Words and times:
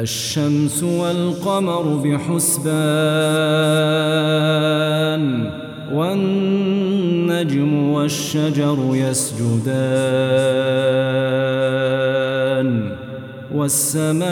الشمس 0.00 0.82
والقمر 0.82 1.82
بحسبان 2.04 2.80
والنجم 5.92 7.74
والشجر 7.90 8.78
يسجدان 8.92 9.70
والسماء 13.54 14.30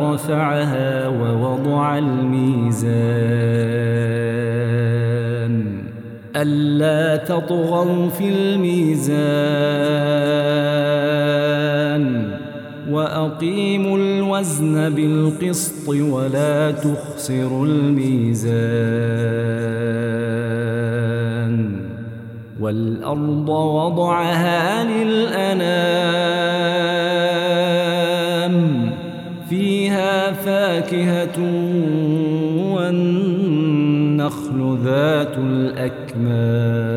رفعها 0.00 1.08
ووضع 1.08 1.98
الميزان. 1.98 3.16
ألا 6.36 7.16
تطغوا 7.16 8.08
في 8.08 8.28
الميزان. 8.28 9.56
وأقيموا 12.90 13.98
الوزن 13.98 14.90
بالقسط 14.90 15.88
ولا 15.88 16.70
تخسروا 16.70 17.66
الميزان 17.66 18.46
والأرض 22.60 23.48
وضعها 23.48 24.84
للأنام 24.84 26.06
فيها 29.50 30.32
فاكهة 30.32 31.38
والنخل 32.74 34.78
ذات 34.84 35.38
الأكمام 35.38 36.96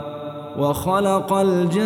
وخلق 0.57 1.33
الجان 1.33 1.81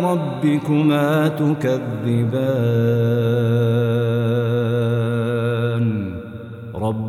ربكما 0.00 1.28
تكذبان؟ 1.28 2.78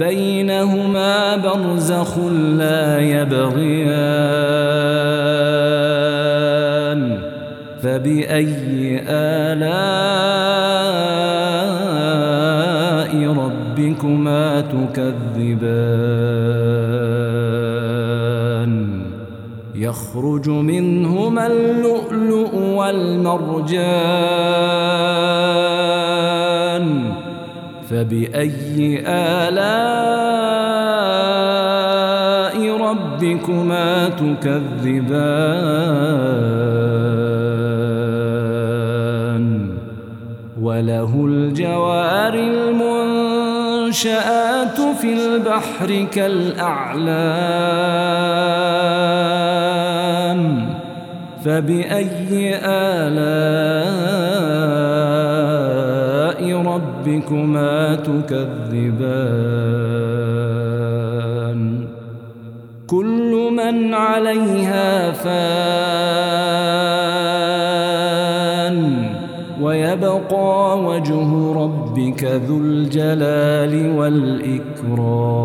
بينهما 0.00 1.36
برزخ 1.36 2.18
لا 2.58 2.98
يبغيان 2.98 4.30
فبأي 7.82 9.02
آلاء 9.08 9.90
ربكما 13.32 14.60
تكذبان 14.60 15.90
يخرج 19.74 20.48
منهما 20.48 21.46
اللؤلؤ 21.46 22.56
والمرجان 22.56 24.20
فبأي 27.90 29.02
آلاء 29.06 29.80
ربكما 32.76 34.08
تكذبان؟ 34.08 35.40
وله 40.60 41.26
الجوار 41.26 42.34
المنشآت 42.34 44.00
في 45.00 45.12
البحر 45.12 46.06
كالأعلام. 46.12 47.50
فبأي 51.44 52.54
آلاء 52.64 54.39
ربكما 57.00 57.94
تكذبان. 57.94 59.20
كل 62.86 63.50
من 63.56 63.94
عليها 63.94 65.10
فان 65.10 65.40
ويبقى 69.62 70.78
وجه 70.78 71.52
ربك 71.52 72.24
ذو 72.24 72.58
الجلال 72.58 73.98
والإكرام. 73.98 75.40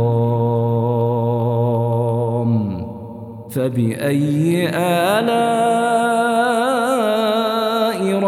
فبأي 3.49 4.69
آلاء 4.75 6.44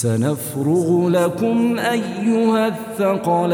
سنفرغ 0.00 1.08
لكم 1.08 1.78
أيها 1.78 2.68
الثقلان 2.68 3.50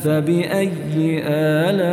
فبأي 0.00 1.22
آلاء 1.24 1.90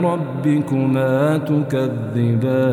ربكما 0.00 1.38
تكذبان؟ 1.38 2.66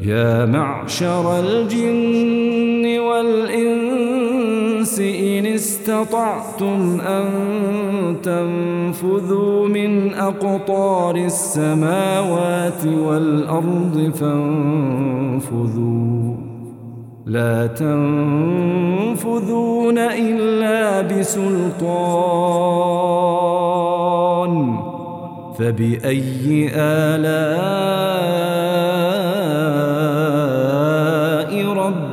يا 0.00 0.44
معشر 0.44 1.40
الجن 1.40 2.98
والإنس 2.98 3.85
إن 5.00 5.46
استطعتم 5.46 7.00
أن 7.00 7.26
تنفذوا 8.22 9.68
من 9.68 10.14
أقطار 10.14 11.16
السماوات 11.16 12.86
والأرض 12.86 14.12
فانفذوا. 14.14 15.66
لا 17.26 17.66
تنفذون 17.66 19.18
إلا 19.98 21.00
بسلطان. 21.00 22.36
فبأي 25.58 26.70
آلاء 26.74 28.55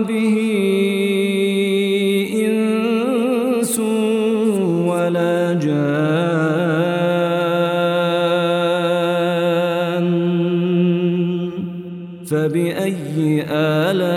ذنبه 0.00 0.36
إنس 2.34 3.76
ولا 4.88 5.52
جان. 5.52 6.00
فبأي 12.26 13.44
آلاء 13.50 14.10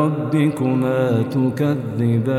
ربكما 0.00 1.02
تكذبان؟ 1.34 2.38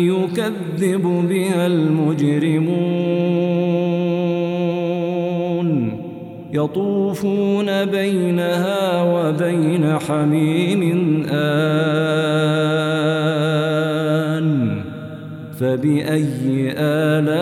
يكذب 0.23 1.25
بها 1.29 1.67
المجرمون. 1.67 3.21
يطوفون 6.53 7.85
بينها 7.85 9.03
وبين 9.03 9.99
حميم 9.99 11.23
آن. 11.29 12.11
فبأي 15.59 16.73
آلاء 16.77 17.41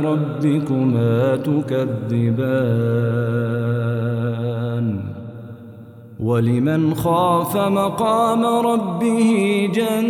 ربكما 0.00 1.36
تكذبان؟ 1.36 3.05
ولمن 6.26 6.94
خاف 6.94 7.56
مقام 7.56 8.46
ربه 8.46 9.70
جنتان 9.74 10.06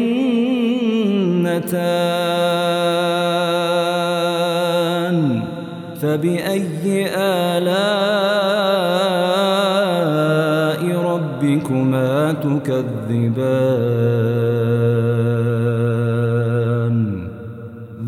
فبأي 6.00 7.06
آلاء 7.16 8.06
ربكما 11.12 12.32
تكذبان؟ 12.32 13.66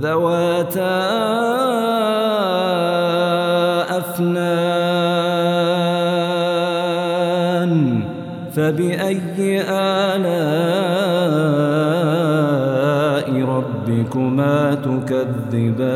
ذواتا 0.01 0.99
أفنان 3.99 4.58
فبأي 8.59 9.63
آلاء 9.71 10.49
ربكما 13.45 14.75
تكذبان؟ 14.75 15.89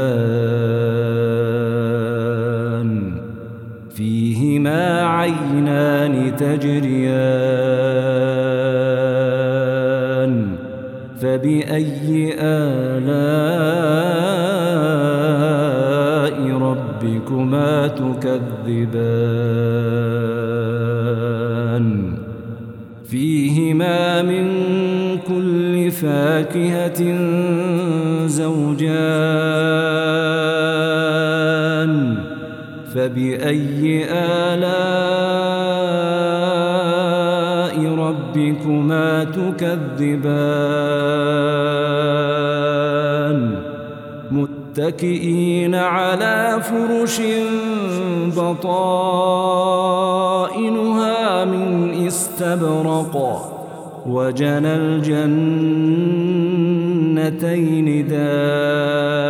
فيهما 3.91 5.03
عينان 5.07 6.37
تجريان. 6.37 7.53
فبأي 11.21 12.35
آلاء 12.39 13.23
ربكما 16.59 17.87
تكذبان؟ 17.89 19.32
فاكهة 26.43 27.01
زوجان 28.27 28.93
فبأي 32.95 34.07
آلاء 34.11 34.73
ربكما 37.95 39.25
تكذبان؟ 39.25 40.43
متكئين 44.31 45.75
على 45.75 46.61
فرش 46.63 47.21
بطائنها 48.37 49.45
من 51.45 51.95
استبرق. 52.07 53.52
وجنى 54.07 54.77
الجنتين 54.77 55.79
دان 58.09 59.23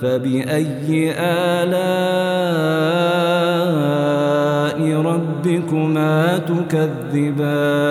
فبأي 0.00 1.12
آلاء 1.18 1.82
ربكما 5.02 6.38
تكذبان؟ 6.38 7.82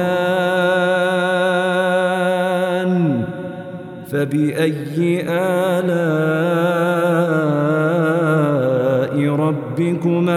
فبأي 4.11 5.23
آلاء 5.29 6.57
ربكما 9.35 10.36